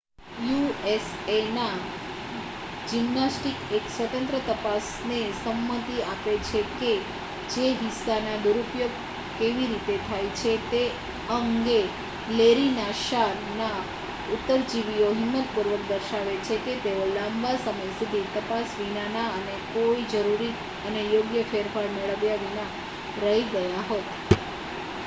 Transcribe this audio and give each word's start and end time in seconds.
USA 0.41 1.35
ના 1.49 1.77
gymnastic 2.87 3.59
એક 3.71 3.85
સ્વતંત્ર 3.87 4.37
તપાસ 4.47 4.87
ને 5.03 5.19
સંમતિ 5.33 5.97
આપે 6.03 6.33
છે 6.47 6.61
જે 7.49 7.67
હિસ્સા 7.75 8.19
ના 8.19 8.37
દુરુપયોગ 8.37 8.93
કેવી 9.37 9.67
રીતે 9.67 9.95
થાય 9.99 10.31
છે 10.35 10.53
તે 10.71 10.81
અંગે 11.29 11.79
લેરી 12.31 12.71
નાસ્સાર 12.71 13.35
ના 13.57 13.79
ઉત્તરજીવીઓ 14.29 15.09
હિંમત 15.11 15.47
પૂર્વક 15.53 15.83
દર્શાવે 15.87 16.35
છે 16.41 16.55
કે 16.57 16.73
તેઓ 16.83 17.03
લાંબા 17.13 17.57
સમય 17.57 17.87
સુધી 17.99 18.31
તપાસ 18.33 18.69
વિનાના 18.77 19.29
અને 19.33 19.55
કોઈ 19.73 20.05
જરૂરી 20.05 20.55
અને 20.85 21.01
યોગ્ય 21.03 21.43
ફેરફાર 21.43 21.87
મેળવ્યા 21.89 22.41
વિના 22.41 22.69
રહી 23.17 23.45
ગયા 23.51 23.83
હોત 23.89 24.07